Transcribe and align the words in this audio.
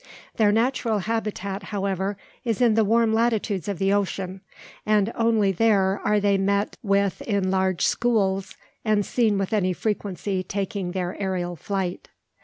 Their 0.37 0.51
natural 0.51 0.97
habitat, 0.97 1.61
however, 1.65 2.17
is 2.43 2.59
in 2.59 2.73
the 2.73 2.83
warm 2.83 3.13
latitudes 3.13 3.67
of 3.67 3.77
the 3.77 3.93
ocean; 3.93 4.41
and 4.83 5.11
only 5.13 5.51
there 5.51 6.01
are 6.03 6.19
they 6.19 6.39
met 6.39 6.75
with 6.81 7.21
in 7.21 7.51
large 7.51 7.85
"schools," 7.85 8.55
and 8.83 9.05
seen 9.05 9.37
with 9.37 9.53
any 9.53 9.73
frequency 9.73 10.41
taking 10.41 10.93
their 10.93 11.15
aerial 11.21 11.55
flight. 11.55 12.09